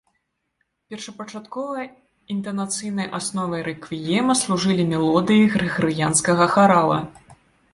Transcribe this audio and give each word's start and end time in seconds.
Першапачаткова 0.91 1.83
інтанацыйнай 2.35 3.07
асновай 3.19 3.61
рэквіема 3.69 4.33
служылі 4.41 4.83
мелодыі 4.95 5.47
грыгарыянскага 5.57 6.45
харала. 6.57 6.99